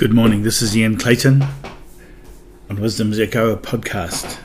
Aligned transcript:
Good 0.00 0.14
morning. 0.14 0.44
This 0.44 0.62
is 0.62 0.74
Ian 0.74 0.96
Clayton 0.96 1.44
on 2.70 2.80
Wisdom's 2.80 3.20
Echo 3.20 3.54
podcast. 3.54 4.38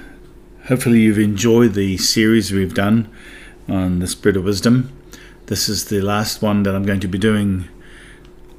Hopefully, 0.66 1.00
you've 1.00 1.18
enjoyed 1.18 1.76
the 1.76 1.96
series 1.96 2.52
we've 2.52 2.74
done 2.74 3.10
on 3.70 4.00
the 4.00 4.08
Spirit 4.08 4.36
of 4.36 4.44
Wisdom. 4.44 4.92
This 5.46 5.70
is 5.70 5.86
the 5.86 6.02
last 6.02 6.42
one 6.42 6.64
that 6.64 6.76
I'm 6.76 6.86
going 6.86 7.00
to 7.00 7.08
be 7.08 7.18
doing 7.18 7.70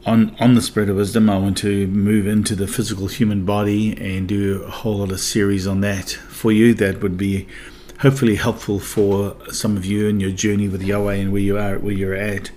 on 0.07 0.35
on 0.41 0.55
the 0.55 0.63
Spirit 0.63 0.89
of 0.89 0.97
Wisdom. 0.97 1.29
I 1.29 1.37
want 1.37 1.59
to 1.59 1.87
move 1.89 2.27
into 2.27 2.55
the 2.55 2.67
physical 2.67 3.09
human 3.09 3.45
body 3.45 3.95
and 3.99 4.27
do 4.27 4.63
a 4.63 4.71
whole 4.71 4.97
lot 4.97 5.13
of 5.13 5.21
series 5.21 5.67
on 5.67 5.83
that 5.83 6.09
for 6.09 6.51
you. 6.51 6.73
That 6.73 7.03
would 7.03 7.19
be 7.19 7.47
hopefully 8.01 8.37
helpful 8.37 8.81
for 8.81 9.37
some 9.53 9.77
of 9.77 9.85
you 9.85 10.09
in 10.09 10.19
your 10.19 10.31
journey 10.33 10.67
with 10.67 10.83
Yahweh 10.83 11.17
and 11.17 11.31
where 11.31 11.43
you 11.43 11.59
are, 11.59 11.79
where 11.79 11.93
you're 11.93 12.15
at. 12.15 12.53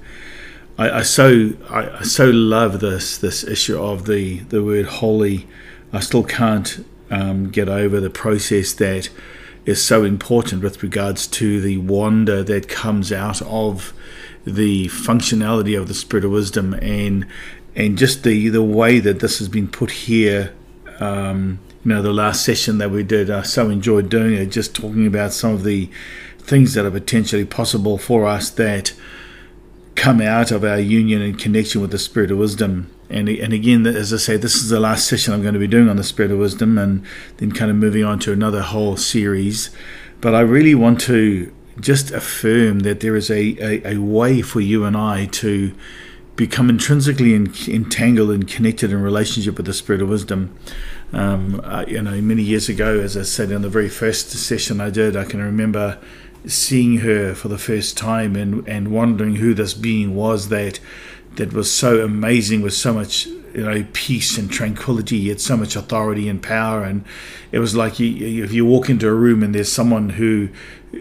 I, 0.80 1.00
I 1.00 1.02
so 1.04 1.52
I, 1.70 2.00
I, 2.00 2.02
so 2.04 2.30
love 2.30 2.80
this 2.80 3.18
this 3.18 3.44
issue 3.44 3.78
of 3.78 4.06
the 4.06 4.40
the 4.40 4.64
word 4.64 4.86
holy. 4.86 5.46
I 5.92 6.00
still 6.00 6.24
can't 6.24 6.86
um, 7.12 7.50
get 7.50 7.68
over 7.68 8.00
the 8.00 8.10
process 8.10 8.74
that 8.74 9.10
is 9.66 9.84
so 9.84 10.04
important 10.06 10.64
with 10.64 10.82
regards 10.82 11.28
to 11.28 11.60
the 11.60 11.78
wonder 11.78 12.44
that 12.44 12.70
comes 12.70 13.12
out 13.12 13.42
of 13.42 13.94
the 14.46 14.88
functionality 14.88 15.78
of 15.78 15.88
the 15.88 15.94
spirit 15.94 16.24
of 16.24 16.32
wisdom 16.32 16.74
and 16.76 17.28
and 17.76 17.98
just 17.98 18.24
the 18.24 18.48
the 18.48 18.64
way 18.64 19.00
that 19.00 19.20
this 19.20 19.40
has 19.40 19.50
been 19.50 19.68
put 19.68 19.92
here. 19.92 20.54
Um, 21.00 21.60
you 21.84 21.94
know, 21.94 22.02
the 22.02 22.14
last 22.14 22.44
session 22.44 22.78
that 22.78 22.92
we 22.92 23.04
did, 23.04 23.30
I 23.30 23.42
so 23.42 23.70
enjoyed 23.70 24.10
doing 24.10 24.34
it, 24.34 24.48
just 24.48 24.76
talking 24.76 25.08
about 25.08 25.32
some 25.34 25.54
of 25.54 25.64
the 25.64 25.90
things 26.40 26.74
that 26.74 26.86
are 26.86 26.92
potentially 26.92 27.46
possible 27.46 27.98
for 27.98 28.26
us 28.26 28.50
that 28.52 28.94
come 30.00 30.22
out 30.22 30.50
of 30.50 30.64
our 30.64 30.80
union 30.80 31.22
and 31.22 31.38
connection 31.38 31.82
with 31.82 31.92
the 31.92 32.00
Spirit 32.00 32.32
of 32.32 32.38
Wisdom. 32.38 32.90
And, 33.10 33.28
and 33.28 33.52
again, 33.52 33.86
as 33.86 34.14
I 34.14 34.18
say, 34.18 34.38
this 34.38 34.56
is 34.56 34.70
the 34.70 34.80
last 34.80 35.08
session 35.08 35.34
I'm 35.34 35.42
going 35.42 35.56
to 35.56 35.60
be 35.60 35.68
doing 35.68 35.90
on 35.90 35.98
the 35.98 36.06
Spirit 36.06 36.32
of 36.32 36.40
Wisdom 36.40 36.78
and 36.78 37.06
then 37.38 37.52
kind 37.52 37.70
of 37.70 37.76
moving 37.76 38.06
on 38.06 38.18
to 38.20 38.32
another 38.32 38.62
whole 38.62 38.96
series. 38.96 39.72
But 40.22 40.34
I 40.34 40.40
really 40.40 40.74
want 40.74 41.02
to 41.02 41.54
just 41.82 42.12
affirm 42.12 42.80
that 42.80 43.02
there 43.02 43.18
is 43.18 43.30
a, 43.30 43.58
a, 43.60 43.96
a 43.96 43.98
way 43.98 44.42
for 44.42 44.62
you 44.62 44.86
and 44.86 44.96
I 44.96 45.26
to 45.26 45.76
become 46.38 46.70
intrinsically 46.70 47.34
in, 47.34 47.54
entangled 47.68 48.32
and 48.32 48.48
connected 48.48 48.94
in 48.94 49.02
relationship 49.02 49.58
with 49.58 49.66
the 49.66 49.74
Spirit 49.74 50.02
of 50.02 50.08
Wisdom. 50.08 50.58
Um, 51.12 51.62
you 51.90 52.02
know, 52.02 52.22
many 52.22 52.44
years 52.44 52.70
ago, 52.70 53.02
as 53.02 53.18
I 53.18 53.24
said 53.24 53.52
in 53.52 53.64
the 53.64 53.70
very 53.70 53.90
first 53.90 54.30
session 54.30 54.80
I 54.80 54.92
did, 54.92 55.18
I 55.18 55.26
can 55.26 55.42
remember 55.42 56.00
seeing 56.46 56.98
her 56.98 57.34
for 57.34 57.48
the 57.48 57.58
first 57.58 57.98
time 57.98 58.36
and, 58.36 58.68
and 58.68 58.92
wondering 58.92 59.36
who 59.36 59.54
this 59.54 59.74
being 59.74 60.16
was 60.16 60.50
that 60.50 60.80
that 61.36 61.54
was 61.54 61.72
so 61.72 62.04
amazing 62.04 62.62
with 62.62 62.74
so 62.74 62.94
much 62.94 63.26
you 63.26 63.64
know 63.64 63.86
peace 63.94 64.38
and 64.38 64.52
tranquility 64.52 65.18
yet 65.18 65.40
so 65.42 65.58
much 65.58 65.76
authority 65.76 66.28
and 66.30 66.42
power. 66.42 66.84
And 66.84 67.04
it 67.52 67.60
was 67.60 67.76
like 67.76 68.00
you, 68.00 68.44
if 68.44 68.54
you 68.54 68.66
walk 68.66 68.90
into 68.90 69.08
a 69.08 69.14
room 69.14 69.44
and 69.44 69.54
there's 69.54 69.72
someone 69.72 70.12
who 70.12 70.50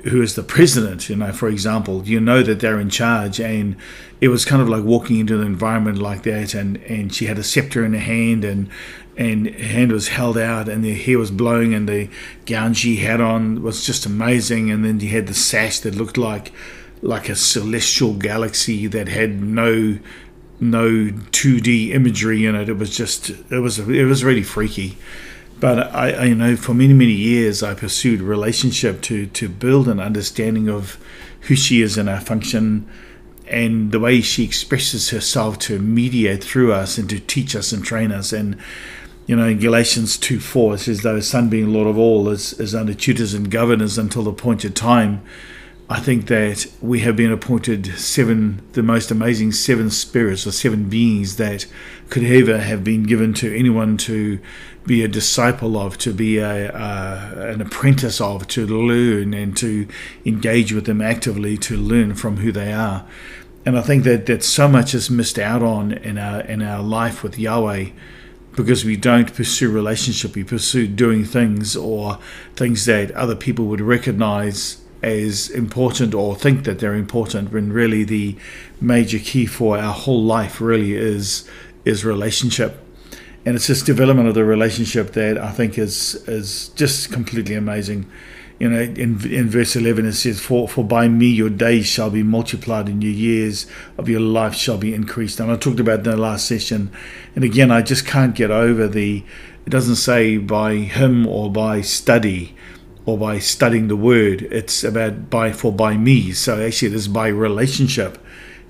who 0.04 0.20
is 0.20 0.34
the 0.34 0.42
president 0.42 1.08
you 1.08 1.16
know 1.16 1.32
for 1.32 1.48
example 1.48 2.06
you 2.06 2.20
know 2.20 2.42
that 2.42 2.60
they're 2.60 2.80
in 2.80 2.90
charge. 2.90 3.40
And 3.40 3.76
it 4.20 4.28
was 4.28 4.44
kind 4.44 4.60
of 4.60 4.68
like 4.68 4.84
walking 4.84 5.18
into 5.18 5.40
an 5.40 5.46
environment 5.46 5.98
like 5.98 6.22
that 6.24 6.54
and 6.54 6.76
and 6.84 7.14
she 7.14 7.26
had 7.26 7.38
a 7.38 7.44
scepter 7.44 7.84
in 7.84 7.92
her 7.92 8.00
hand 8.00 8.44
and 8.44 8.68
and 9.18 9.48
hand 9.48 9.90
was 9.90 10.08
held 10.08 10.38
out 10.38 10.68
and 10.68 10.84
the 10.84 10.94
hair 10.94 11.18
was 11.18 11.32
blowing 11.32 11.74
and 11.74 11.88
the 11.88 12.08
gown 12.46 12.72
she 12.72 12.96
had 12.96 13.20
on 13.20 13.62
was 13.62 13.84
just 13.84 14.06
amazing 14.06 14.70
and 14.70 14.84
then 14.84 14.98
she 15.00 15.08
had 15.08 15.26
the 15.26 15.34
sash 15.34 15.80
that 15.80 15.96
looked 15.96 16.16
like 16.16 16.52
like 17.02 17.28
a 17.28 17.34
celestial 17.34 18.14
galaxy 18.14 18.86
that 18.86 19.08
had 19.08 19.42
no 19.42 19.98
no 20.60 20.88
2D 20.88 21.90
imagery 21.90 22.44
in 22.44 22.54
it. 22.54 22.68
It 22.68 22.78
was 22.78 22.96
just 22.96 23.30
it 23.50 23.58
was 23.58 23.80
it 23.80 24.04
was 24.04 24.24
really 24.24 24.42
freaky. 24.42 24.96
But 25.60 25.92
I, 25.92 26.12
I 26.12 26.24
you 26.24 26.34
know 26.36 26.56
for 26.56 26.72
many 26.72 26.94
many 26.94 27.12
years 27.12 27.62
I 27.62 27.74
pursued 27.74 28.20
relationship 28.20 29.00
to 29.02 29.26
to 29.26 29.48
build 29.48 29.88
an 29.88 29.98
understanding 29.98 30.68
of 30.68 30.96
who 31.42 31.56
she 31.56 31.82
is 31.82 31.98
and 31.98 32.08
our 32.08 32.20
function 32.20 32.88
and 33.48 33.92
the 33.92 34.00
way 34.00 34.20
she 34.20 34.44
expresses 34.44 35.10
herself 35.10 35.58
to 35.58 35.78
mediate 35.78 36.44
through 36.44 36.72
us 36.72 36.98
and 36.98 37.08
to 37.08 37.18
teach 37.18 37.56
us 37.56 37.72
and 37.72 37.82
train 37.82 38.12
us 38.12 38.32
and 38.32 38.58
you 39.28 39.36
know, 39.36 39.46
in 39.46 39.58
Galatians 39.58 40.16
2 40.16 40.40
4, 40.40 40.74
it 40.74 40.78
says, 40.78 41.02
Though 41.02 41.20
Son 41.20 41.50
being 41.50 41.70
Lord 41.70 41.86
of 41.86 41.98
all 41.98 42.30
is, 42.30 42.54
is 42.54 42.74
under 42.74 42.94
tutors 42.94 43.34
and 43.34 43.50
governors 43.50 43.98
until 43.98 44.22
the 44.22 44.30
appointed 44.30 44.74
time. 44.74 45.22
I 45.90 46.00
think 46.00 46.28
that 46.28 46.66
we 46.80 47.00
have 47.00 47.14
been 47.14 47.30
appointed 47.30 47.86
seven, 47.98 48.62
the 48.72 48.82
most 48.82 49.10
amazing 49.10 49.52
seven 49.52 49.90
spirits 49.90 50.46
or 50.46 50.52
seven 50.52 50.88
beings 50.88 51.36
that 51.36 51.66
could 52.08 52.24
ever 52.24 52.58
have 52.58 52.82
been 52.82 53.02
given 53.02 53.34
to 53.34 53.54
anyone 53.54 53.98
to 53.98 54.38
be 54.86 55.04
a 55.04 55.08
disciple 55.08 55.76
of, 55.76 55.98
to 55.98 56.14
be 56.14 56.38
a, 56.38 56.70
uh, 56.70 57.50
an 57.52 57.60
apprentice 57.60 58.22
of, 58.22 58.48
to 58.48 58.66
learn 58.66 59.34
and 59.34 59.54
to 59.58 59.86
engage 60.24 60.72
with 60.72 60.86
them 60.86 61.02
actively, 61.02 61.58
to 61.58 61.76
learn 61.76 62.14
from 62.14 62.38
who 62.38 62.50
they 62.50 62.72
are. 62.72 63.06
And 63.66 63.78
I 63.78 63.82
think 63.82 64.04
that, 64.04 64.24
that 64.24 64.42
so 64.42 64.68
much 64.68 64.94
is 64.94 65.10
missed 65.10 65.38
out 65.38 65.62
on 65.62 65.92
in 65.92 66.16
our 66.16 66.40
in 66.40 66.62
our 66.62 66.82
life 66.82 67.22
with 67.22 67.38
Yahweh 67.38 67.90
because 68.56 68.84
we 68.84 68.96
don't 68.96 69.32
pursue 69.34 69.70
relationship, 69.70 70.34
we 70.34 70.44
pursue 70.44 70.88
doing 70.88 71.24
things 71.24 71.76
or 71.76 72.18
things 72.56 72.86
that 72.86 73.10
other 73.12 73.36
people 73.36 73.66
would 73.66 73.80
recognize 73.80 74.78
as 75.02 75.48
important 75.50 76.14
or 76.14 76.34
think 76.34 76.64
that 76.64 76.80
they're 76.80 76.94
important 76.94 77.52
when 77.52 77.72
really 77.72 78.02
the 78.02 78.36
major 78.80 79.18
key 79.18 79.46
for 79.46 79.78
our 79.78 79.92
whole 79.92 80.22
life 80.22 80.60
really 80.60 80.94
is 80.94 81.48
is 81.84 82.04
relationship. 82.04 82.84
And 83.46 83.54
it's 83.54 83.68
this 83.68 83.82
development 83.82 84.28
of 84.28 84.34
the 84.34 84.44
relationship 84.44 85.12
that 85.12 85.38
I 85.38 85.52
think 85.52 85.78
is 85.78 86.16
is 86.26 86.68
just 86.70 87.12
completely 87.12 87.54
amazing 87.54 88.10
you 88.58 88.68
know 88.68 88.80
in 88.80 89.24
in 89.26 89.48
verse 89.48 89.76
11 89.76 90.06
it 90.06 90.12
says 90.14 90.40
for 90.40 90.68
for 90.68 90.84
by 90.84 91.08
me 91.08 91.26
your 91.26 91.50
days 91.50 91.86
shall 91.86 92.10
be 92.10 92.22
multiplied 92.22 92.88
and 92.88 93.02
your 93.02 93.12
years 93.12 93.66
of 93.96 94.08
your 94.08 94.20
life 94.20 94.54
shall 94.54 94.78
be 94.78 94.94
increased 94.94 95.38
and 95.38 95.50
I 95.50 95.56
talked 95.56 95.80
about 95.80 95.98
in 95.98 96.04
the 96.04 96.16
last 96.16 96.46
session 96.46 96.90
and 97.34 97.44
again 97.44 97.70
I 97.70 97.82
just 97.82 98.06
can't 98.06 98.34
get 98.34 98.50
over 98.50 98.88
the 98.88 99.24
it 99.66 99.70
doesn't 99.70 99.96
say 99.96 100.38
by 100.38 100.76
him 100.76 101.26
or 101.26 101.52
by 101.52 101.82
study 101.82 102.56
or 103.08 103.16
by 103.16 103.38
studying 103.38 103.88
the 103.88 103.96
word. 103.96 104.42
It's 104.50 104.84
about 104.84 105.30
by 105.30 105.52
for 105.52 105.72
by 105.72 105.96
me. 105.96 106.32
So 106.32 106.62
actually, 106.62 106.88
it 106.88 106.94
is 106.94 107.08
by 107.08 107.28
relationship 107.28 108.18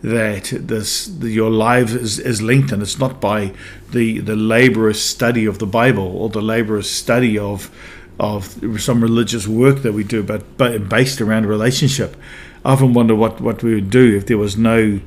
that 0.02 0.52
this 0.54 1.06
the, 1.06 1.28
your 1.28 1.50
life 1.50 1.92
is, 1.92 2.20
is 2.20 2.40
lengthened. 2.40 2.82
It's 2.82 3.00
not 3.00 3.20
by 3.20 3.52
the 3.90 4.20
the 4.20 4.36
laborious 4.36 5.02
study 5.02 5.44
of 5.44 5.58
the 5.58 5.66
Bible 5.66 6.06
or 6.16 6.28
the 6.28 6.40
laborious 6.40 6.88
study 6.88 7.36
of 7.36 7.68
of 8.18 8.80
some 8.80 9.00
religious 9.00 9.46
work 9.46 9.82
that 9.82 9.92
we 9.92 10.04
do, 10.04 10.22
but 10.22 10.56
but 10.56 10.88
based 10.88 11.20
around 11.20 11.46
relationship. 11.46 12.16
I 12.64 12.72
often 12.72 12.92
wonder 12.92 13.14
what 13.14 13.40
what 13.40 13.62
we 13.62 13.74
would 13.74 13.90
do 13.90 14.16
if 14.16 14.26
there 14.26 14.38
was 14.38 14.56
no 14.56 15.00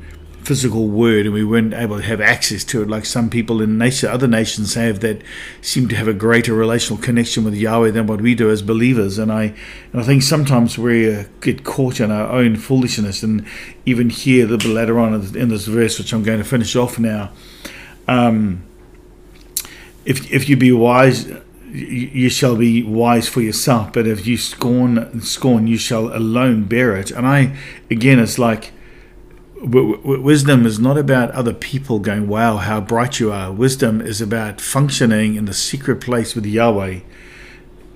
physical 0.44 0.88
word 0.88 1.25
and 1.25 1.33
we 1.33 1.44
weren't 1.44 1.73
able 1.73 1.97
to 1.97 2.03
have 2.03 2.19
access 2.19 2.63
to 2.63 2.81
it 2.81 2.89
like 2.89 3.05
some 3.05 3.29
people 3.29 3.61
in 3.61 3.77
nation, 3.77 4.09
other 4.09 4.27
nations 4.27 4.73
have 4.73 5.00
that 5.01 5.21
seem 5.61 5.88
to 5.88 5.95
have 5.95 6.07
a 6.07 6.13
greater 6.13 6.53
relational 6.53 7.01
connection 7.01 7.44
with 7.44 7.53
Yahweh 7.53 7.91
than 7.91 8.07
what 8.07 8.21
we 8.21 8.33
do 8.33 8.50
as 8.50 8.61
believers 8.61 9.17
and 9.17 9.31
I 9.31 9.53
and 9.91 10.01
I 10.01 10.03
think 10.03 10.23
sometimes 10.23 10.77
we 10.77 11.13
uh, 11.13 11.25
get 11.41 11.63
caught 11.63 12.00
in 12.00 12.09
our 12.11 12.27
own 12.27 12.55
foolishness 12.55 13.21
and 13.21 13.45
even 13.85 14.09
here 14.09 14.45
a 14.45 14.50
little 14.50 14.69
bit 14.69 14.75
later 14.75 15.00
on 15.00 15.13
in 15.35 15.50
this 15.50 15.67
verse 15.67 16.00
which 16.00 16.11
I'm 16.11 16.23
going 16.23 16.39
to 16.39 16.44
finish 16.44 16.75
off 16.75 16.97
now 16.97 17.31
um, 18.07 18.63
if, 20.05 20.31
if 20.31 20.50
you 20.50 20.57
be 20.57 20.71
wise 20.71 21.31
you 21.71 22.29
shall 22.29 22.55
be 22.55 22.83
wise 22.83 23.29
for 23.29 23.41
yourself 23.41 23.93
but 23.93 24.05
if 24.05 24.27
you 24.27 24.37
scorn 24.37 25.21
scorn 25.21 25.67
you 25.67 25.77
shall 25.77 26.15
alone 26.15 26.63
bear 26.63 26.95
it 26.95 27.11
and 27.11 27.25
I 27.25 27.55
again 27.89 28.19
it's 28.19 28.37
like 28.37 28.71
wisdom 29.63 30.65
is 30.65 30.79
not 30.79 30.97
about 30.97 31.31
other 31.31 31.53
people 31.53 31.99
going, 31.99 32.27
wow, 32.27 32.57
how 32.57 32.81
bright 32.81 33.19
you 33.19 33.31
are. 33.31 33.51
Wisdom 33.51 34.01
is 34.01 34.21
about 34.21 34.59
functioning 34.59 35.35
in 35.35 35.45
the 35.45 35.53
secret 35.53 36.01
place 36.01 36.35
with 36.35 36.45
Yahweh 36.45 37.01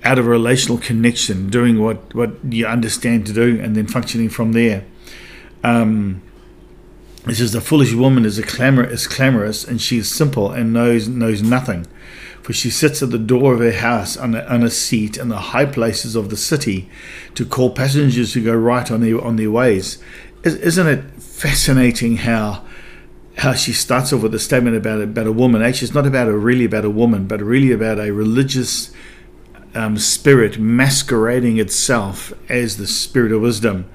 out 0.04 0.20
of 0.20 0.28
relational 0.28 0.78
connection, 0.78 1.50
doing 1.50 1.82
what, 1.82 2.14
what 2.14 2.32
you 2.48 2.68
understand 2.68 3.26
to 3.26 3.34
do, 3.34 3.60
and 3.60 3.76
then 3.76 3.88
functioning 3.88 4.30
from 4.30 4.52
there. 4.52 4.86
Um, 5.64 6.22
says 7.34 7.54
the 7.54 7.62
foolish 7.62 7.94
woman 7.94 8.24
is 8.24 8.38
a 8.38 8.44
clamor 8.44 8.84
is 8.84 9.08
clamorous 9.08 9.64
and 9.64 9.82
she 9.82 9.98
is 9.98 10.12
simple 10.12 10.52
and 10.52 10.72
knows 10.72 11.08
knows 11.08 11.42
nothing, 11.42 11.88
for 12.46 12.54
she 12.54 12.70
sits 12.70 13.02
at 13.02 13.10
the 13.10 13.18
door 13.18 13.56
of 13.56 13.60
her 13.60 13.72
house 13.72 14.16
on 14.16 14.36
a, 14.36 14.42
on 14.42 14.62
a 14.62 14.70
seat 14.70 15.18
in 15.18 15.30
the 15.30 15.40
high 15.40 15.66
places 15.66 16.16
of 16.16 16.30
the 16.30 16.38
city, 16.38 16.88
to 17.34 17.44
call 17.44 17.72
passengers 17.72 18.36
who 18.36 18.44
go 18.44 18.54
right 18.54 18.92
on 18.92 19.02
their 19.02 19.20
on 19.20 19.36
their 19.36 19.50
ways. 19.50 19.98
Isn't 20.44 20.86
it 20.86 21.04
fascinating 21.20 22.18
how 22.18 22.64
how 23.40 23.54
she 23.54 23.74
starts 23.74 24.14
off 24.14 24.22
with 24.22 24.36
a 24.36 24.40
statement 24.40 24.78
about 24.78 25.02
about 25.02 25.26
a 25.26 25.32
woman. 25.32 25.64
Actually, 25.64 25.88
it's 25.88 25.96
not 25.96 26.06
about 26.06 26.28
a 26.28 26.38
really 26.38 26.66
about 26.66 26.86
a 26.86 26.90
woman, 26.92 27.26
but 27.26 27.42
really 27.42 27.72
about 27.72 27.98
a 27.98 28.12
religious 28.12 28.92
um, 29.74 29.98
spirit 29.98 30.60
masquerading 30.60 31.58
itself 31.58 32.32
as 32.48 32.78
the 32.78 32.86
spirit 32.86 33.32
of 33.32 33.42
wisdom. 33.42 33.90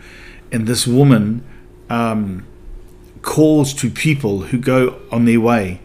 And 0.50 0.67
this 0.67 0.88
woman 0.88 1.44
um, 1.88 2.44
calls 3.23 3.73
to 3.75 3.91
people 3.91 4.41
who 4.41 4.58
go 4.58 5.00
on 5.12 5.25
their 5.25 5.41
way. 5.41 5.81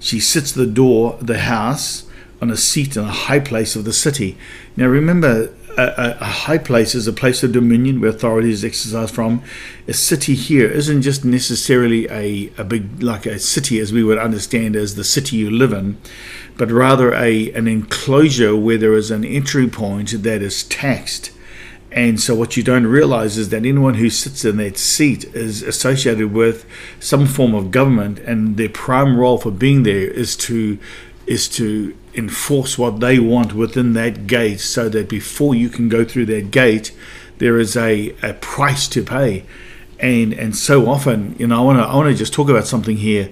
She 0.00 0.18
sits 0.18 0.50
at 0.50 0.56
the 0.56 0.66
door 0.66 1.16
the 1.22 1.38
house 1.38 2.07
on 2.40 2.50
a 2.50 2.56
seat 2.56 2.96
in 2.96 3.04
a 3.04 3.10
high 3.10 3.40
place 3.40 3.76
of 3.76 3.84
the 3.84 3.92
city. 3.92 4.36
Now 4.76 4.86
remember, 4.86 5.52
a, 5.78 6.16
a, 6.20 6.24
high 6.24 6.58
place 6.58 6.94
is 6.94 7.06
a 7.06 7.12
place 7.12 7.42
of 7.42 7.52
dominion 7.52 8.00
where 8.00 8.10
authority 8.10 8.50
is 8.50 8.64
exercised 8.64 9.14
from. 9.14 9.42
A 9.86 9.92
city 9.92 10.34
here 10.34 10.68
isn't 10.68 11.02
just 11.02 11.24
necessarily 11.24 12.08
a, 12.10 12.50
a 12.58 12.64
big, 12.64 13.02
like 13.02 13.26
a 13.26 13.38
city 13.38 13.78
as 13.78 13.92
we 13.92 14.02
would 14.02 14.18
understand 14.18 14.74
as 14.74 14.96
the 14.96 15.04
city 15.04 15.36
you 15.36 15.50
live 15.50 15.72
in, 15.72 15.96
but 16.56 16.70
rather 16.70 17.14
a 17.14 17.52
an 17.52 17.68
enclosure 17.68 18.56
where 18.56 18.78
there 18.78 18.94
is 18.94 19.10
an 19.10 19.24
entry 19.24 19.68
point 19.68 20.22
that 20.22 20.42
is 20.42 20.64
taxed. 20.64 21.30
And 21.90 22.20
so, 22.20 22.34
what 22.34 22.56
you 22.56 22.62
don't 22.62 22.86
realize 22.86 23.38
is 23.38 23.48
that 23.48 23.64
anyone 23.64 23.94
who 23.94 24.10
sits 24.10 24.44
in 24.44 24.58
that 24.58 24.76
seat 24.76 25.24
is 25.34 25.62
associated 25.62 26.32
with 26.32 26.66
some 27.00 27.26
form 27.26 27.54
of 27.54 27.70
government, 27.70 28.18
and 28.18 28.56
their 28.56 28.68
prime 28.68 29.16
role 29.16 29.38
for 29.38 29.50
being 29.50 29.84
there 29.84 30.10
is 30.10 30.36
to 30.36 30.78
is 31.26 31.48
to 31.48 31.96
enforce 32.14 32.78
what 32.78 33.00
they 33.00 33.18
want 33.18 33.52
within 33.52 33.92
that 33.94 34.26
gate 34.26 34.60
so 34.60 34.88
that 34.88 35.08
before 35.08 35.54
you 35.54 35.68
can 35.68 35.88
go 35.88 36.04
through 36.04 36.26
that 36.26 36.50
gate, 36.50 36.92
there 37.38 37.58
is 37.58 37.76
a, 37.76 38.14
a 38.22 38.34
price 38.34 38.88
to 38.88 39.02
pay. 39.02 39.44
And 40.00 40.32
and 40.32 40.56
so 40.56 40.88
often, 40.88 41.34
you 41.38 41.48
know, 41.48 41.58
I 41.58 41.64
want 41.64 41.78
to 41.78 41.84
I 41.84 41.94
want 41.96 42.08
to 42.08 42.14
just 42.14 42.32
talk 42.32 42.48
about 42.48 42.66
something 42.66 42.98
here. 42.98 43.30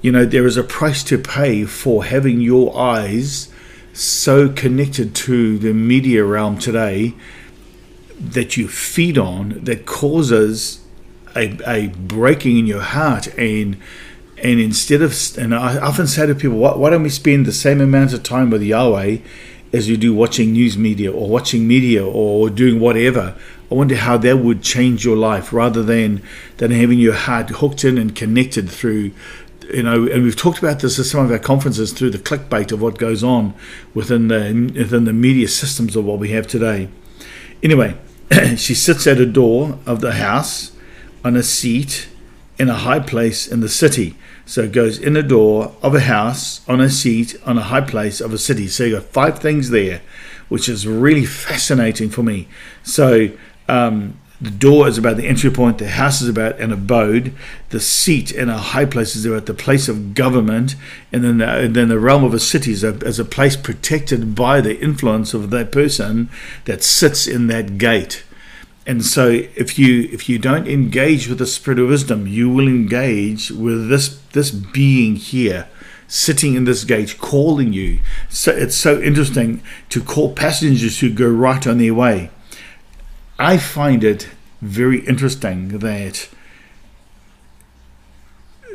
You 0.00 0.12
know, 0.12 0.24
there 0.24 0.46
is 0.46 0.56
a 0.56 0.62
price 0.62 1.02
to 1.04 1.18
pay 1.18 1.64
for 1.64 2.04
having 2.04 2.40
your 2.40 2.76
eyes 2.78 3.52
so 3.92 4.48
connected 4.48 5.14
to 5.14 5.58
the 5.58 5.72
media 5.72 6.24
realm 6.24 6.58
today 6.58 7.14
that 8.18 8.56
you 8.56 8.68
feed 8.68 9.18
on 9.18 9.60
that 9.64 9.84
causes 9.84 10.80
a, 11.34 11.58
a 11.66 11.88
breaking 11.88 12.58
in 12.58 12.66
your 12.66 12.80
heart 12.80 13.26
and 13.38 13.76
and 14.42 14.60
instead 14.60 15.02
of, 15.02 15.14
and 15.38 15.54
I 15.54 15.78
often 15.78 16.06
say 16.06 16.26
to 16.26 16.34
people, 16.34 16.58
why, 16.58 16.76
why 16.76 16.90
don't 16.90 17.02
we 17.02 17.08
spend 17.08 17.46
the 17.46 17.52
same 17.52 17.80
amount 17.80 18.12
of 18.12 18.22
time 18.22 18.50
with 18.50 18.62
Yahweh 18.62 19.18
as 19.72 19.88
you 19.88 19.96
do 19.96 20.14
watching 20.14 20.52
news 20.52 20.76
media 20.76 21.10
or 21.12 21.28
watching 21.28 21.66
media 21.66 22.06
or 22.06 22.50
doing 22.50 22.78
whatever? 22.78 23.34
I 23.70 23.74
wonder 23.74 23.96
how 23.96 24.16
that 24.18 24.38
would 24.38 24.62
change 24.62 25.04
your 25.04 25.16
life 25.16 25.52
rather 25.52 25.82
than 25.82 26.22
than 26.58 26.70
having 26.70 26.98
your 26.98 27.14
heart 27.14 27.48
hooked 27.50 27.84
in 27.84 27.98
and 27.98 28.14
connected 28.14 28.70
through 28.70 29.12
you 29.72 29.82
know, 29.82 30.06
and 30.06 30.22
we've 30.22 30.36
talked 30.36 30.58
about 30.58 30.80
this 30.80 30.98
at 30.98 31.06
some 31.06 31.24
of 31.24 31.30
our 31.32 31.38
conferences 31.38 31.92
through 31.92 32.10
the 32.10 32.18
clickbait 32.18 32.70
of 32.72 32.80
what 32.80 32.98
goes 32.98 33.24
on 33.24 33.54
within 33.94 34.28
the 34.28 34.72
within 34.76 35.04
the 35.04 35.12
media 35.12 35.48
systems 35.48 35.96
of 35.96 36.04
what 36.04 36.18
we 36.18 36.30
have 36.30 36.46
today. 36.46 36.88
Anyway, 37.62 37.96
she 38.56 38.74
sits 38.74 39.06
at 39.06 39.18
a 39.18 39.26
door 39.26 39.78
of 39.86 40.00
the 40.00 40.12
house 40.12 40.72
on 41.24 41.36
a 41.36 41.42
seat 41.42 42.08
in 42.58 42.68
a 42.68 42.74
high 42.74 43.00
place 43.00 43.46
in 43.46 43.60
the 43.60 43.68
city. 43.68 44.14
So 44.46 44.62
it 44.62 44.72
goes 44.72 44.98
in 44.98 45.16
a 45.16 45.24
door 45.24 45.74
of 45.82 45.94
a 45.94 46.00
house, 46.00 46.66
on 46.68 46.80
a 46.80 46.88
seat, 46.88 47.34
on 47.44 47.58
a 47.58 47.62
high 47.62 47.80
place 47.80 48.20
of 48.20 48.32
a 48.32 48.38
city. 48.38 48.68
So 48.68 48.84
you 48.84 48.94
got 48.94 49.04
five 49.04 49.40
things 49.40 49.70
there, 49.70 50.02
which 50.48 50.68
is 50.68 50.86
really 50.86 51.26
fascinating 51.26 52.10
for 52.10 52.22
me. 52.22 52.46
So 52.84 53.30
um, 53.68 54.20
the 54.40 54.50
door 54.52 54.86
is 54.86 54.98
about 54.98 55.16
the 55.16 55.26
entry 55.26 55.50
point, 55.50 55.78
the 55.78 55.88
house 55.88 56.22
is 56.22 56.28
about 56.28 56.60
an 56.60 56.70
abode, 56.70 57.34
the 57.70 57.80
seat 57.80 58.30
in 58.30 58.48
a 58.48 58.58
high 58.58 58.84
place 58.84 59.16
is 59.16 59.24
about 59.24 59.46
the 59.46 59.54
place 59.54 59.88
of 59.88 60.14
government, 60.14 60.76
and 61.10 61.24
then 61.24 61.38
the, 61.38 61.58
and 61.58 61.74
then 61.74 61.88
the 61.88 61.98
realm 61.98 62.22
of 62.22 62.32
a 62.32 62.38
city 62.38 62.70
is 62.70 62.84
a, 62.84 62.94
is 62.98 63.18
a 63.18 63.24
place 63.24 63.56
protected 63.56 64.34
by 64.34 64.60
the 64.60 64.78
influence 64.78 65.34
of 65.34 65.50
that 65.50 65.72
person 65.72 66.28
that 66.66 66.84
sits 66.84 67.26
in 67.26 67.48
that 67.48 67.78
gate 67.78 68.22
and 68.86 69.04
so 69.04 69.28
if 69.30 69.78
you 69.78 70.08
if 70.12 70.28
you 70.28 70.38
don't 70.38 70.68
engage 70.68 71.28
with 71.28 71.38
the 71.38 71.46
spirit 71.46 71.78
of 71.78 71.88
wisdom 71.88 72.26
you 72.26 72.48
will 72.48 72.68
engage 72.68 73.50
with 73.50 73.88
this 73.88 74.18
this 74.32 74.50
being 74.50 75.16
here 75.16 75.68
sitting 76.08 76.54
in 76.54 76.64
this 76.64 76.84
gate 76.84 77.18
calling 77.18 77.72
you. 77.72 78.00
So 78.28 78.52
it's 78.52 78.76
so 78.76 79.00
interesting 79.00 79.62
to 79.90 80.02
call 80.02 80.32
passengers 80.32 81.00
who 81.00 81.10
go 81.10 81.28
right 81.28 81.66
on 81.66 81.78
their 81.78 81.94
way. 81.94 82.30
I 83.38 83.58
find 83.58 84.04
it 84.04 84.28
very 84.62 85.00
interesting 85.06 85.78
that 85.78 86.28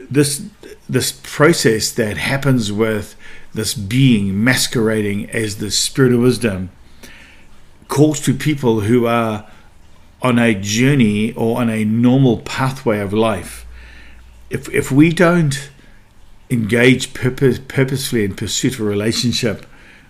this 0.10 0.46
this 0.90 1.12
process 1.24 1.92
that 1.92 2.18
happens 2.18 2.72
with 2.72 3.16
this 3.54 3.74
being 3.74 4.44
masquerading 4.44 5.30
as 5.30 5.58
the 5.58 5.72
spirit 5.72 6.12
of 6.14 6.20
wisdom 6.20 6.70
calls 7.88 8.20
to 8.22 8.34
people 8.34 8.82
who 8.82 9.06
are 9.06 9.50
on 10.22 10.38
a 10.38 10.54
journey 10.54 11.34
or 11.34 11.60
on 11.60 11.70
a 11.70 11.84
normal 11.84 12.38
pathway 12.40 13.00
of 13.00 13.14
life, 13.14 13.66
if, 14.50 14.70
if 14.70 14.92
we 14.92 15.12
don't 15.12 15.72
engage 16.50 17.14
purpose, 17.14 17.60
purposefully 17.60 18.26
in 18.26 18.36
pursuit 18.36 18.74
of 18.76 18.82
a 18.82 18.84
relationship 18.84 19.66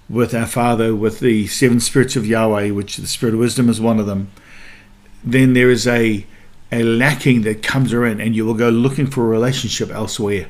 with 0.10 0.34
our 0.34 0.48
Father, 0.48 0.96
with 0.96 1.20
the 1.20 1.48
seven 1.48 1.80
spirits 1.80 2.16
of 2.16 2.26
Yahweh, 2.26 2.72
which 2.72 2.98
the 2.98 3.08
Spirit 3.08 3.34
of 3.34 3.40
Wisdom 3.40 3.70
is 3.70 3.80
one 3.80 4.00
of 4.00 4.08
them, 4.08 4.32
then 5.24 5.54
there 5.54 5.70
is 5.70 5.88
a 5.88 6.26
a 6.74 6.84
lacking 6.84 7.42
that 7.42 7.62
comes 7.62 7.92
around, 7.92 8.22
and 8.22 8.34
you 8.36 8.46
will 8.46 8.54
go 8.54 8.70
looking 8.70 9.06
for 9.06 9.26
a 9.26 9.28
relationship 9.28 9.90
elsewhere. 9.90 10.48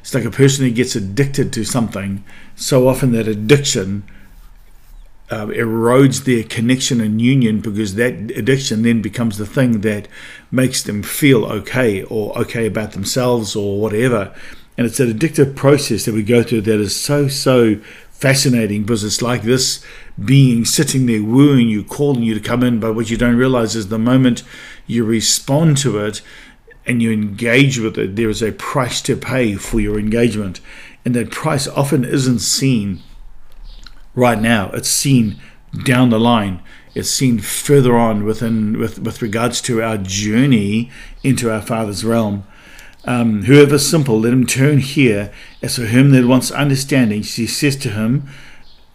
It's 0.00 0.12
like 0.14 0.24
a 0.24 0.30
person 0.30 0.64
who 0.64 0.72
gets 0.72 0.96
addicted 0.96 1.52
to 1.52 1.64
something 1.64 2.24
so 2.56 2.88
often 2.88 3.12
that 3.12 3.28
addiction 3.28 4.02
uh, 5.30 5.46
erodes 5.46 6.24
their 6.24 6.42
connection 6.42 7.00
and 7.00 7.20
union 7.20 7.60
because 7.60 7.94
that 7.94 8.14
addiction 8.36 8.82
then 8.82 9.00
becomes 9.00 9.38
the 9.38 9.46
thing 9.46 9.80
that 9.82 10.08
makes 10.50 10.82
them 10.82 11.02
feel 11.02 11.44
okay 11.44 12.02
or 12.04 12.36
okay 12.36 12.66
about 12.66 12.92
themselves 12.92 13.54
or 13.54 13.80
whatever. 13.80 14.34
And 14.76 14.86
it's 14.86 14.98
an 14.98 15.12
addictive 15.12 15.54
process 15.54 16.04
that 16.04 16.14
we 16.14 16.22
go 16.22 16.42
through 16.42 16.62
that 16.62 16.80
is 16.80 16.98
so, 16.98 17.28
so 17.28 17.76
fascinating 18.10 18.82
because 18.82 19.04
it's 19.04 19.22
like 19.22 19.42
this 19.42 19.84
being 20.22 20.64
sitting 20.64 21.06
there 21.06 21.22
wooing 21.22 21.68
you, 21.68 21.84
calling 21.84 22.22
you 22.22 22.34
to 22.34 22.40
come 22.40 22.62
in. 22.62 22.80
But 22.80 22.94
what 22.94 23.10
you 23.10 23.16
don't 23.16 23.36
realize 23.36 23.76
is 23.76 23.88
the 23.88 23.98
moment 23.98 24.42
you 24.86 25.04
respond 25.04 25.76
to 25.78 25.98
it 25.98 26.22
and 26.86 27.00
you 27.00 27.12
engage 27.12 27.78
with 27.78 27.96
it, 27.98 28.16
there 28.16 28.30
is 28.30 28.42
a 28.42 28.52
price 28.52 29.00
to 29.02 29.16
pay 29.16 29.54
for 29.54 29.78
your 29.78 29.98
engagement. 29.98 30.60
And 31.04 31.14
that 31.14 31.30
price 31.30 31.68
often 31.68 32.04
isn't 32.04 32.40
seen 32.40 33.02
right 34.14 34.40
now. 34.40 34.70
It's 34.72 34.88
seen 34.88 35.40
down 35.84 36.10
the 36.10 36.20
line. 36.20 36.62
It's 36.94 37.10
seen 37.10 37.38
further 37.38 37.96
on 37.96 38.24
within 38.24 38.78
with, 38.78 38.98
with 38.98 39.22
regards 39.22 39.60
to 39.62 39.82
our 39.82 39.96
journey 39.96 40.90
into 41.22 41.50
our 41.50 41.62
Father's 41.62 42.04
realm. 42.04 42.44
Um, 43.04 43.44
whoever 43.44 43.78
simple, 43.78 44.20
let 44.20 44.32
him 44.32 44.46
turn 44.46 44.78
here. 44.78 45.32
As 45.62 45.76
for 45.76 45.86
him 45.86 46.10
that 46.10 46.26
wants 46.26 46.50
understanding, 46.50 47.22
she 47.22 47.46
says 47.46 47.76
to 47.76 47.90
him, 47.90 48.28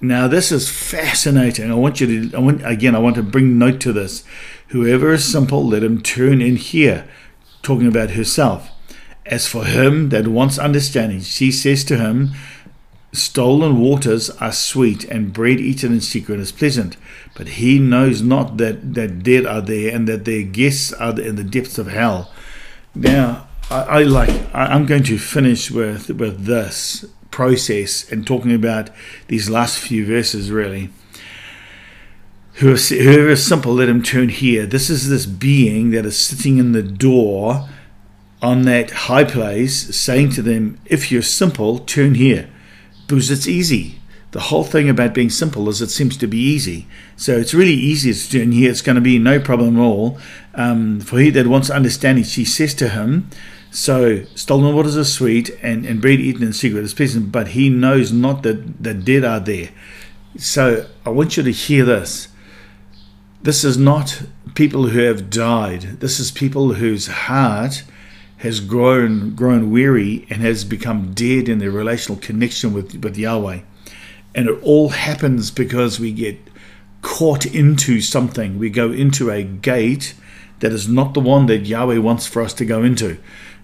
now 0.01 0.27
this 0.27 0.51
is 0.51 0.69
fascinating. 0.69 1.72
I 1.72 1.75
want 1.75 2.01
you 2.01 2.29
to, 2.29 2.38
I 2.38 2.39
want, 2.39 2.65
again, 2.65 2.95
I 2.95 3.00
want 3.00 3.15
to 3.15 3.24
bring 3.24 3.57
note 3.57 3.79
to 3.81 3.93
this. 3.93 4.24
Whoever 4.67 5.13
is 5.13 5.29
simple, 5.29 5.65
let 5.65 5.84
him 5.84 6.01
turn 6.01 6.41
in 6.41 6.57
here, 6.57 7.07
talking 7.63 7.88
about 7.88 8.12
herself. 8.12 8.69
As 9.25 9.48
for 9.48 9.65
him 9.65 10.10
that 10.10 10.27
wants 10.27 10.60
understanding, 10.60 11.22
she 11.22 11.51
says 11.51 11.84
to 11.86 11.98
him, 11.98 12.31
Stolen 13.15 13.79
waters 13.79 14.29
are 14.29 14.51
sweet, 14.51 15.03
and 15.05 15.34
bread 15.34 15.60
eaten 15.60 15.93
in 15.93 16.01
secret 16.01 16.39
is 16.39 16.51
pleasant. 16.51 16.98
But 17.36 17.48
he 17.50 17.79
knows 17.79 18.22
not 18.22 18.57
that, 18.57 18.93
that 18.93 19.24
dead 19.24 19.45
are 19.45 19.62
there, 19.62 19.95
and 19.95 20.07
that 20.07 20.25
their 20.25 20.43
guests 20.43 20.93
are 20.93 21.19
in 21.19 21.36
the 21.36 21.43
depths 21.43 21.77
of 21.77 21.88
hell. 21.88 22.31
Now, 22.93 23.48
I, 23.69 23.81
I 23.81 24.03
like. 24.03 24.53
I, 24.53 24.67
I'm 24.67 24.86
going 24.86 25.03
to 25.03 25.17
finish 25.17 25.72
with 25.72 26.10
with 26.10 26.45
this 26.45 27.05
process 27.31 28.10
and 28.12 28.25
talking 28.25 28.53
about 28.53 28.89
these 29.27 29.50
last 29.50 29.79
few 29.79 30.05
verses. 30.05 30.51
Really, 30.51 30.89
whoever 32.53 33.29
is 33.29 33.45
simple, 33.45 33.74
let 33.74 33.89
him 33.89 34.03
turn 34.03 34.29
here. 34.29 34.65
This 34.65 34.89
is 34.89 35.10
this 35.10 35.25
being 35.25 35.91
that 35.91 36.05
is 36.05 36.17
sitting 36.17 36.57
in 36.57 36.72
the 36.72 36.84
door 36.84 37.67
on 38.41 38.63
that 38.63 38.91
high 38.91 39.24
place, 39.24 39.95
saying 39.95 40.29
to 40.31 40.41
them, 40.41 40.79
"If 40.86 41.12
you're 41.12 41.22
simple, 41.22 41.79
turn 41.79 42.15
here." 42.15 42.50
Because 43.07 43.31
it's 43.31 43.47
easy. 43.47 44.00
The 44.31 44.41
whole 44.41 44.65
thing 44.65 44.89
about 44.89 45.13
being 45.13 45.29
simple 45.29 45.69
is 45.69 45.81
it 45.81 45.89
seems 45.89 46.17
to 46.17 46.27
be 46.27 46.38
easy. 46.38 46.88
So 47.15 47.38
it's 47.38 47.53
really 47.53 47.74
easy 47.74 48.13
to 48.13 48.29
do, 48.45 48.51
here 48.51 48.69
it's 48.69 48.81
going 48.81 48.95
to 48.95 49.01
be 49.01 49.17
no 49.17 49.39
problem 49.39 49.77
at 49.77 49.81
all. 49.81 50.19
Um, 50.53 51.00
for 51.00 51.19
he 51.19 51.29
that 51.29 51.47
wants 51.47 51.69
understanding, 51.69 52.25
she 52.25 52.43
says 52.43 52.74
to 52.75 52.89
him, 52.89 53.29
So 53.71 54.25
stolen 54.35 54.75
waters 54.75 54.97
are 54.97 55.05
sweet, 55.05 55.51
and, 55.62 55.85
and 55.85 56.01
bread 56.01 56.19
eaten 56.19 56.43
in 56.43 56.51
secret 56.51 56.83
is 56.83 56.93
pleasant, 56.93 57.31
but 57.31 57.50
he 57.50 57.69
knows 57.69 58.12
not 58.12 58.43
that 58.43 58.83
the 58.83 58.93
dead 58.93 59.24
are 59.24 59.39
there. 59.39 59.69
So 60.38 60.85
I 61.05 61.12
want 61.12 61.38
you 61.38 61.43
to 61.43 61.51
hear 61.51 61.85
this. 61.85 62.27
This 63.41 63.63
is 63.63 63.77
not 63.77 64.24
people 64.53 64.88
who 64.88 65.00
have 65.00 65.29
died. 65.29 66.01
This 66.01 66.19
is 66.19 66.31
people 66.31 66.74
whose 66.74 67.07
heart 67.07 67.83
has 68.38 68.60
grown 68.60 69.34
grown 69.36 69.72
weary 69.72 70.27
and 70.30 70.42
has 70.42 70.63
become 70.63 71.13
dead 71.13 71.48
in 71.48 71.60
their 71.60 71.72
relational 71.72 72.20
connection 72.20 72.74
with, 72.74 72.96
with 73.04 73.18
Yahweh. 73.18 73.62
And 74.34 74.50
it 74.50 74.60
all 74.62 74.89
happens 74.89 75.51
because 75.51 76.00
we 76.00 76.12
get 76.12 76.38
caught 77.01 77.46
into 77.46 78.01
something. 78.01 78.60
We 78.60 78.70
go 78.70 78.92
into 78.92 79.32
a 79.32 79.44
gate 79.44 80.15
that 80.60 80.72
is 80.72 80.88
not 80.88 81.13
the 81.13 81.20
one 81.20 81.46
that 81.46 81.65
Yahweh 81.65 82.00
wants 82.00 82.27
for 82.27 82.42
us 82.42 82.54
to 82.56 82.65
go 82.65 82.84
into. 82.84 83.18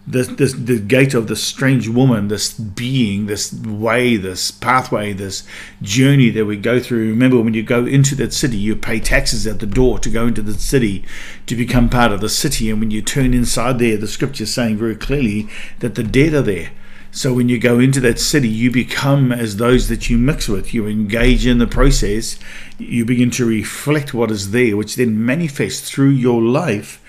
This, 0.08 0.28
this 0.28 0.54
the 0.54 0.80
gate 0.80 1.14
of 1.14 1.28
this 1.28 1.44
strange 1.44 1.88
woman, 1.88 2.28
this 2.28 2.54
being, 2.54 3.28
this 3.28 3.54
way, 3.54 4.18
this 4.18 4.50
pathway, 4.50 5.14
this 5.14 5.44
journey 5.82 6.30
that 6.32 6.46
we 6.46 6.58
go 6.58 6.80
through. 6.80 7.10
Remember, 7.10 7.40
when 7.40 7.54
you 7.54 7.64
go 7.64 7.86
into 7.86 8.16
that 8.16 8.34
city, 8.34 8.58
you 8.58 8.76
pay 8.76 9.00
taxes 9.00 9.46
at 9.46 9.60
the 9.60 9.68
door 9.68 10.00
to 10.00 10.10
go 10.10 10.28
into 10.28 10.42
the 10.42 10.54
city 10.54 11.06
to 11.46 11.56
become 11.56 11.90
part 11.90 12.12
of 12.12 12.22
the 12.22 12.30
city. 12.30 12.70
And 12.70 12.80
when 12.80 12.92
you 12.92 13.02
turn 13.02 13.34
inside 13.34 13.80
there, 13.80 13.98
the 13.98 14.08
scripture 14.08 14.44
is 14.44 14.54
saying 14.54 14.78
very 14.78 14.96
clearly 14.96 15.48
that 15.80 15.96
the 15.96 16.04
dead 16.04 16.34
are 16.34 16.42
there. 16.42 16.72
So 17.14 17.34
when 17.34 17.50
you 17.50 17.60
go 17.60 17.78
into 17.78 18.00
that 18.02 18.20
city, 18.20 18.48
you 18.48 18.72
become 18.72 19.34
as 19.34 19.58
those 19.58 19.90
that 19.90 20.10
you 20.10 20.18
mix 20.18 20.48
with. 20.48 20.74
You 20.74 20.88
engage 20.88 21.46
in 21.46 21.58
the 21.58 21.68
process. 21.68 22.40
You 22.78 23.04
begin 23.04 23.32
to 23.32 23.46
reflect 23.46 24.14
what 24.14 24.32
is 24.32 24.52
there, 24.52 24.78
which 24.78 24.96
then 24.96 25.26
manifests 25.26 25.90
through 25.90 26.12
your 26.12 26.42
life 26.42 27.02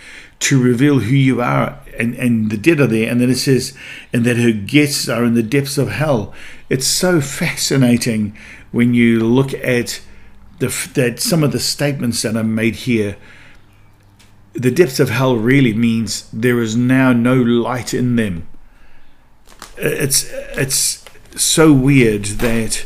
to 0.43 0.61
reveal 0.61 0.99
who 1.01 1.15
you 1.15 1.41
are 1.41 1.79
and, 1.99 2.15
and 2.17 2.51
the 2.51 2.57
dead 2.57 2.81
are 2.81 2.87
there. 2.87 3.11
And 3.11 3.21
then 3.21 3.31
it 3.31 3.37
says 3.37 3.77
and 4.13 4.25
that 4.25 4.37
her 4.37 4.53
guests 4.53 5.09
are 5.09 5.25
in 5.25 5.35
the 5.35 5.43
depths 5.43 5.79
of 5.79 5.89
hell. 5.89 6.35
It's 6.69 6.87
so 6.87 7.21
fascinating 7.21 8.37
when 8.73 8.95
you 8.95 9.21
look 9.21 9.55
at 9.55 10.03
the 10.59 10.69
that 10.95 11.21
some 11.21 11.43
of 11.43 11.53
the 11.53 11.61
statements 11.61 12.23
that 12.23 12.37
are 12.37 12.45
made 12.45 12.77
here. 12.77 13.17
The 14.55 14.71
depths 14.71 15.01
of 15.01 15.11
hell 15.11 15.37
really 15.37 15.73
means 15.73 16.29
there 16.31 16.61
is 16.61 16.77
now 16.77 17.13
no 17.13 17.35
light 17.35 17.95
in 17.95 18.17
them. 18.17 18.47
It's 19.77 20.29
it's 20.57 21.05
so 21.37 21.73
weird 21.73 22.25
that 22.25 22.85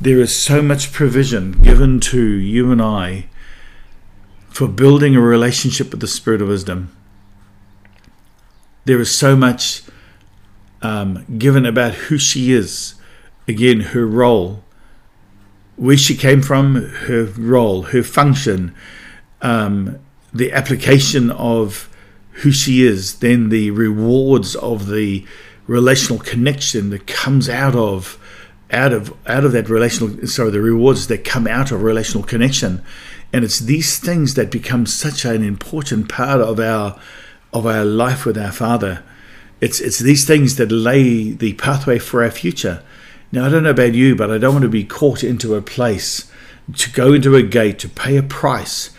there 0.00 0.20
is 0.20 0.34
so 0.34 0.62
much 0.62 0.92
provision 0.92 1.52
given 1.52 1.98
to 2.00 2.22
you 2.22 2.70
and 2.70 2.80
I 2.80 3.26
for 4.48 4.68
building 4.68 5.16
a 5.16 5.20
relationship 5.20 5.90
with 5.90 6.00
the 6.00 6.06
spirit 6.06 6.40
of 6.40 6.48
wisdom 6.48 6.96
there 8.88 9.00
is 9.00 9.14
so 9.14 9.36
much 9.36 9.82
um, 10.80 11.22
given 11.36 11.66
about 11.66 11.92
who 11.92 12.16
she 12.16 12.52
is. 12.52 12.94
Again, 13.46 13.80
her 13.80 14.06
role, 14.06 14.64
where 15.76 15.98
she 15.98 16.16
came 16.16 16.40
from, 16.40 16.76
her 16.76 17.24
role, 17.36 17.82
her 17.82 18.02
function, 18.02 18.74
um, 19.42 19.98
the 20.32 20.52
application 20.52 21.30
of 21.32 21.90
who 22.42 22.50
she 22.50 22.82
is, 22.82 23.18
then 23.18 23.50
the 23.50 23.70
rewards 23.72 24.56
of 24.56 24.88
the 24.88 25.26
relational 25.66 26.18
connection 26.18 26.88
that 26.88 27.06
comes 27.06 27.46
out 27.46 27.76
of 27.76 28.18
out 28.70 28.92
of 28.92 29.14
out 29.26 29.44
of 29.44 29.52
that 29.52 29.68
relational 29.68 30.26
sorry 30.26 30.50
the 30.50 30.60
rewards 30.60 31.06
that 31.08 31.24
come 31.24 31.46
out 31.46 31.72
of 31.72 31.82
relational 31.82 32.22
connection 32.22 32.82
and 33.32 33.42
it's 33.42 33.60
these 33.60 33.98
things 33.98 34.34
that 34.34 34.50
become 34.50 34.84
such 34.84 35.24
an 35.24 35.42
important 35.42 36.06
part 36.06 36.40
of 36.40 36.60
our 36.60 36.98
of 37.52 37.66
our 37.66 37.84
life 37.84 38.24
with 38.24 38.38
our 38.38 38.52
Father. 38.52 39.02
It's 39.60 39.80
it's 39.80 39.98
these 39.98 40.26
things 40.26 40.56
that 40.56 40.70
lay 40.70 41.32
the 41.32 41.54
pathway 41.54 41.98
for 41.98 42.22
our 42.22 42.30
future. 42.30 42.82
Now 43.32 43.46
I 43.46 43.48
don't 43.48 43.64
know 43.64 43.70
about 43.70 43.94
you, 43.94 44.14
but 44.14 44.30
I 44.30 44.38
don't 44.38 44.54
want 44.54 44.62
to 44.62 44.68
be 44.68 44.84
caught 44.84 45.24
into 45.24 45.54
a 45.54 45.62
place 45.62 46.30
to 46.76 46.90
go 46.90 47.12
into 47.12 47.34
a 47.34 47.42
gate 47.42 47.78
to 47.80 47.88
pay 47.88 48.16
a 48.16 48.22
price 48.22 48.90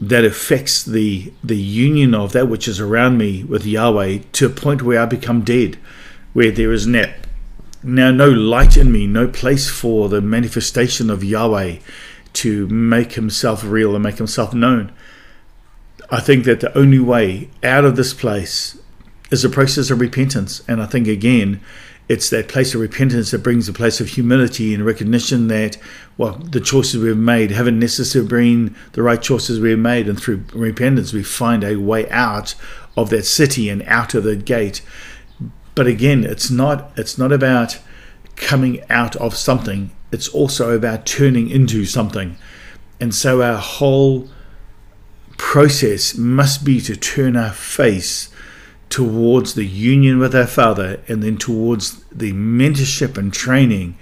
that 0.00 0.24
affects 0.24 0.84
the 0.84 1.32
the 1.42 1.56
union 1.56 2.14
of 2.14 2.32
that 2.32 2.48
which 2.48 2.68
is 2.68 2.80
around 2.80 3.18
me 3.18 3.44
with 3.44 3.66
Yahweh 3.66 4.18
to 4.32 4.46
a 4.46 4.50
point 4.50 4.82
where 4.82 5.00
I 5.00 5.06
become 5.06 5.42
dead, 5.42 5.78
where 6.32 6.50
there 6.50 6.72
is 6.72 6.86
net 6.86 7.22
now 7.82 8.10
no 8.12 8.28
light 8.28 8.76
in 8.76 8.92
me, 8.92 9.06
no 9.06 9.26
place 9.26 9.68
for 9.68 10.08
the 10.08 10.20
manifestation 10.20 11.10
of 11.10 11.24
Yahweh 11.24 11.78
to 12.34 12.68
make 12.68 13.12
himself 13.14 13.64
real 13.64 13.94
and 13.94 14.02
make 14.04 14.18
himself 14.18 14.54
known. 14.54 14.92
I 16.12 16.20
think 16.20 16.44
that 16.44 16.60
the 16.60 16.76
only 16.76 16.98
way 16.98 17.48
out 17.64 17.86
of 17.86 17.96
this 17.96 18.12
place 18.12 18.78
is 19.30 19.46
a 19.46 19.48
process 19.48 19.90
of 19.90 19.98
repentance. 19.98 20.62
And 20.68 20.82
I 20.82 20.84
think, 20.84 21.08
again, 21.08 21.62
it's 22.06 22.28
that 22.28 22.48
place 22.48 22.74
of 22.74 22.82
repentance 22.82 23.30
that 23.30 23.42
brings 23.42 23.66
a 23.66 23.72
place 23.72 23.98
of 23.98 24.08
humility 24.08 24.74
and 24.74 24.84
recognition 24.84 25.48
that 25.48 25.78
well, 26.18 26.34
the 26.34 26.60
choices 26.60 27.02
we've 27.02 27.16
made 27.16 27.50
haven't 27.50 27.78
necessarily 27.78 28.28
been 28.28 28.76
the 28.92 29.02
right 29.02 29.22
choices 29.22 29.58
we've 29.58 29.78
made. 29.78 30.06
And 30.06 30.20
through 30.20 30.44
repentance, 30.52 31.14
we 31.14 31.22
find 31.22 31.64
a 31.64 31.76
way 31.76 32.06
out 32.10 32.54
of 32.94 33.08
that 33.08 33.24
city 33.24 33.70
and 33.70 33.82
out 33.84 34.14
of 34.14 34.24
the 34.24 34.36
gate. 34.36 34.82
But 35.74 35.86
again, 35.86 36.24
it's 36.24 36.50
not 36.50 36.92
it's 36.94 37.16
not 37.16 37.32
about 37.32 37.78
coming 38.36 38.84
out 38.90 39.16
of 39.16 39.34
something. 39.34 39.92
It's 40.10 40.28
also 40.28 40.76
about 40.76 41.06
turning 41.06 41.48
into 41.48 41.86
something. 41.86 42.36
And 43.00 43.14
so 43.14 43.40
our 43.40 43.56
whole 43.56 44.28
process 45.36 46.16
must 46.16 46.64
be 46.64 46.80
to 46.80 46.96
turn 46.96 47.36
our 47.36 47.52
face 47.52 48.28
towards 48.88 49.54
the 49.54 49.64
union 49.64 50.18
with 50.18 50.34
our 50.34 50.46
Father 50.46 51.00
and 51.08 51.22
then 51.22 51.38
towards 51.38 52.02
the 52.04 52.32
mentorship 52.32 53.16
and 53.16 53.32
training 53.32 53.96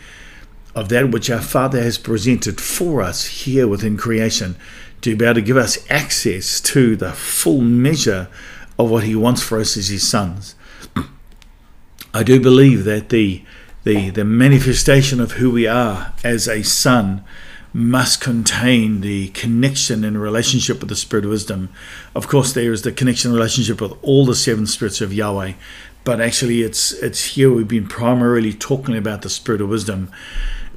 of 0.75 0.89
that 0.89 1.11
which 1.11 1.31
our 1.31 1.41
Father 1.41 1.83
has 1.83 1.99
presented 1.99 2.61
for 2.61 3.03
us 3.03 3.27
here 3.27 3.69
within 3.69 3.97
creation 3.97 4.57
to 5.01 5.17
be 5.17 5.25
able 5.25 5.35
to 5.35 5.43
give 5.43 5.57
us 5.57 5.79
access 5.91 6.61
to 6.61 6.97
the 6.97 7.13
full 7.13 7.61
measure 7.61 8.29
of 8.79 8.91
what 8.91 9.05
He 9.05 9.15
wants 9.15 9.43
for 9.43 9.59
us 9.59 9.77
as 9.77 9.89
His 9.89 10.09
sons. 10.09 10.55
I 12.15 12.23
do 12.23 12.41
believe 12.41 12.85
that 12.85 13.09
the 13.09 13.45
the, 13.83 14.11
the 14.11 14.25
manifestation 14.25 15.21
of 15.21 15.33
who 15.33 15.51
we 15.51 15.67
are 15.67 16.13
as 16.23 16.47
a 16.47 16.63
son 16.63 17.25
must 17.73 18.21
contain 18.21 19.01
the 19.01 19.29
connection 19.29 20.05
and 20.05 20.21
relationship 20.21 20.81
with 20.81 20.89
the 20.89 20.97
Spirit 20.97 21.25
of 21.25 21.31
wisdom. 21.31 21.69
Of 22.15 22.27
course, 22.27 22.53
there 22.53 22.73
is 22.73 22.83
the 22.83 22.93
connection 22.93 23.31
and 23.31 23.39
relationship 23.39 23.81
with 23.81 23.93
all 24.03 24.27
the 24.27 24.35
seven 24.35 24.67
spirits 24.67 25.01
of 25.01 25.13
Yahweh, 25.13 25.53
but 26.03 26.21
actually, 26.21 26.63
it's 26.63 26.93
it's 26.93 27.35
here 27.35 27.53
we've 27.53 27.69
been 27.69 27.87
primarily 27.87 28.53
talking 28.53 28.97
about 28.97 29.23
the 29.23 29.31
Spirit 29.31 29.61
of 29.61 29.69
wisdom. 29.69 30.11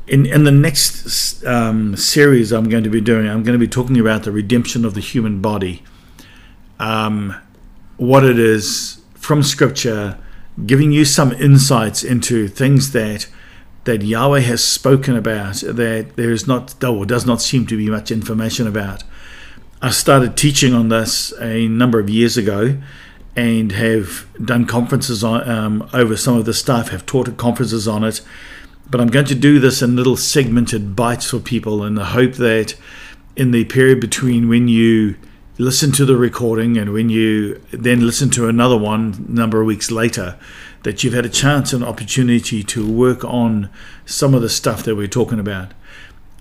In 0.06 0.26
in 0.26 0.44
the 0.44 0.52
next 0.52 1.44
um, 1.46 1.96
series 1.96 2.52
I'm 2.52 2.70
going 2.70 2.84
to 2.84 2.90
be 2.90 3.02
doing, 3.02 3.28
I'm 3.28 3.44
going 3.44 3.58
to 3.58 3.66
be 3.66 3.70
talking 3.70 4.00
about 4.00 4.24
the 4.24 4.32
redemption 4.32 4.86
of 4.86 4.94
the 4.94 5.00
human 5.00 5.42
body, 5.42 5.82
um, 6.80 7.36
what 7.98 8.24
it 8.24 8.38
is 8.38 9.02
from 9.16 9.42
Scripture, 9.44 10.20
giving 10.66 10.92
you 10.92 11.06
some 11.06 11.32
insights 11.32 12.04
into 12.04 12.50
things 12.50 12.92
that 12.92 13.28
that 13.86 14.02
Yahweh 14.02 14.40
has 14.42 14.64
spoken 14.64 15.16
about 15.16 15.56
that 15.56 16.16
there 16.16 16.32
is 16.32 16.48
not, 16.48 16.82
or 16.84 17.06
does 17.06 17.26
not 17.26 17.42
seem 17.42 17.68
to 17.68 17.78
be 17.78 17.90
much 17.90 18.12
information 18.12 18.68
about. 18.68 19.04
I 19.82 19.90
started 19.90 20.38
teaching 20.38 20.74
on 20.74 20.90
this 20.90 21.34
a 21.42 21.68
number 21.68 22.00
of 22.00 22.10
years 22.10 22.38
ago 22.38 22.78
and 23.36 23.72
have 23.74 24.28
done 24.44 24.66
conferences 24.66 25.24
on 25.24 25.48
um, 25.50 25.90
over 25.94 26.16
some 26.16 26.38
of 26.38 26.46
the 26.46 26.54
stuff, 26.54 26.90
have 26.90 27.06
taught 27.06 27.28
at 27.28 27.38
conferences 27.38 27.88
on 27.88 28.04
it. 28.04 28.22
But 28.90 29.02
I'm 29.02 29.08
going 29.08 29.26
to 29.26 29.36
do 29.36 29.60
this 29.60 29.82
in 29.82 29.96
little 29.96 30.16
segmented 30.16 30.96
bites 30.96 31.30
for 31.30 31.40
people 31.40 31.84
in 31.84 31.96
the 31.96 32.06
hope 32.06 32.34
that 32.34 32.76
in 33.36 33.52
the 33.52 33.66
period 33.66 34.00
between 34.00 34.48
when 34.48 34.68
you 34.68 35.16
listen 35.58 35.92
to 35.92 36.06
the 36.06 36.16
recording 36.16 36.78
and 36.78 36.94
when 36.94 37.10
you 37.10 37.62
then 37.72 38.06
listen 38.06 38.30
to 38.30 38.48
another 38.48 38.78
one 38.78 39.26
a 39.28 39.32
number 39.32 39.62
of 39.62 39.68
weeks 39.68 39.92
later, 39.92 40.38
that 40.84 41.04
you've 41.04 41.14
had 41.14 41.26
a 41.26 41.30
chance 41.30 41.74
and 41.74 41.84
opportunity 41.84 42.64
to 42.64 42.90
work 42.90 43.24
on 43.26 43.70
some 44.06 44.34
of 44.34 44.42
the 44.42 44.50
stuff 44.50 44.84
that 44.84 44.96
we're 44.96 45.08
talking 45.08 45.40
about. 45.40 45.72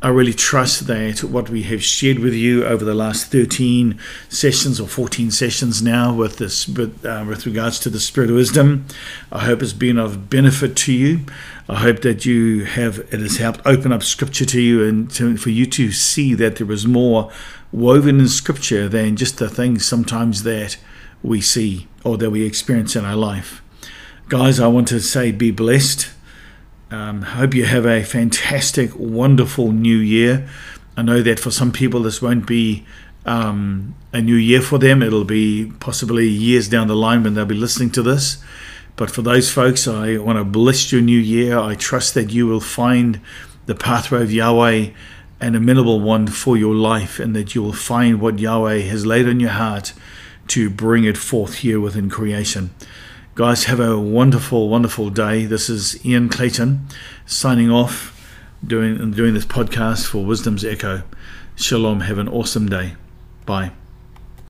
I 0.04 0.08
really 0.08 0.32
trust 0.32 0.88
that 0.88 1.22
what 1.22 1.48
we 1.48 1.62
have 1.62 1.80
shared 1.80 2.18
with 2.18 2.34
you 2.34 2.64
over 2.64 2.84
the 2.84 2.94
last 2.94 3.30
13 3.30 4.00
sessions 4.28 4.80
or 4.80 4.88
14 4.88 5.30
sessions 5.30 5.80
now 5.80 6.12
with 6.12 6.38
this, 6.38 6.66
with, 6.66 7.06
uh, 7.06 7.24
with 7.26 7.46
regards 7.46 7.78
to 7.80 7.88
the 7.88 8.00
spirit 8.00 8.28
of 8.28 8.34
wisdom, 8.34 8.84
I 9.30 9.44
hope 9.44 9.62
it's 9.62 9.72
been 9.72 9.98
of 9.98 10.28
benefit 10.28 10.74
to 10.78 10.92
you. 10.92 11.20
I 11.68 11.76
hope 11.76 12.00
that 12.00 12.26
you 12.26 12.64
have 12.64 12.98
it 13.12 13.20
has 13.20 13.36
helped 13.36 13.60
open 13.64 13.92
up 13.92 14.02
scripture 14.02 14.44
to 14.46 14.60
you 14.60 14.84
and 14.84 15.08
to, 15.12 15.36
for 15.36 15.50
you 15.50 15.66
to 15.66 15.92
see 15.92 16.34
that 16.34 16.56
there 16.56 16.72
is 16.72 16.84
more 16.84 17.30
woven 17.70 18.18
in 18.18 18.28
scripture 18.28 18.88
than 18.88 19.14
just 19.14 19.38
the 19.38 19.48
things 19.48 19.86
sometimes 19.86 20.42
that 20.42 20.78
we 21.22 21.40
see 21.40 21.86
or 22.02 22.18
that 22.18 22.30
we 22.30 22.44
experience 22.44 22.96
in 22.96 23.04
our 23.04 23.14
life. 23.14 23.61
Guys, 24.32 24.58
I 24.60 24.66
want 24.66 24.88
to 24.88 24.98
say 24.98 25.30
be 25.30 25.50
blessed. 25.50 26.08
Um, 26.90 27.20
hope 27.20 27.52
you 27.52 27.66
have 27.66 27.84
a 27.84 28.02
fantastic, 28.02 28.90
wonderful 28.96 29.72
new 29.72 29.98
year. 29.98 30.48
I 30.96 31.02
know 31.02 31.20
that 31.20 31.38
for 31.38 31.50
some 31.50 31.70
people, 31.70 32.00
this 32.00 32.22
won't 32.22 32.46
be 32.46 32.86
um, 33.26 33.94
a 34.10 34.22
new 34.22 34.36
year 34.36 34.62
for 34.62 34.78
them. 34.78 35.02
It'll 35.02 35.26
be 35.26 35.70
possibly 35.80 36.28
years 36.28 36.66
down 36.66 36.88
the 36.88 36.96
line 36.96 37.22
when 37.24 37.34
they'll 37.34 37.44
be 37.44 37.54
listening 37.54 37.90
to 37.90 38.02
this. 38.02 38.42
But 38.96 39.10
for 39.10 39.20
those 39.20 39.50
folks, 39.50 39.86
I 39.86 40.16
want 40.16 40.38
to 40.38 40.44
bless 40.44 40.90
your 40.90 41.02
new 41.02 41.20
year. 41.20 41.58
I 41.58 41.74
trust 41.74 42.14
that 42.14 42.32
you 42.32 42.46
will 42.46 42.58
find 42.58 43.20
the 43.66 43.74
pathway 43.74 44.22
of 44.22 44.32
Yahweh 44.32 44.92
an 45.42 45.54
amenable 45.54 46.00
one 46.00 46.26
for 46.26 46.56
your 46.56 46.74
life 46.74 47.18
and 47.18 47.36
that 47.36 47.54
you 47.54 47.62
will 47.62 47.74
find 47.74 48.18
what 48.18 48.38
Yahweh 48.38 48.78
has 48.78 49.04
laid 49.04 49.28
on 49.28 49.40
your 49.40 49.50
heart 49.50 49.92
to 50.48 50.70
bring 50.70 51.04
it 51.04 51.18
forth 51.18 51.56
here 51.56 51.78
within 51.78 52.08
creation. 52.08 52.70
Guys, 53.34 53.64
have 53.64 53.80
a 53.80 53.98
wonderful, 53.98 54.68
wonderful 54.68 55.08
day. 55.08 55.46
This 55.46 55.70
is 55.70 56.04
Ian 56.04 56.28
Clayton 56.28 56.86
signing 57.24 57.70
off, 57.70 58.12
doing 58.62 59.10
doing 59.12 59.32
this 59.32 59.46
podcast 59.46 60.06
for 60.06 60.22
Wisdom's 60.22 60.66
Echo. 60.66 61.02
Shalom. 61.56 62.00
Have 62.00 62.18
an 62.18 62.28
awesome 62.28 62.68
day. 62.68 62.94
Bye. 63.46 63.72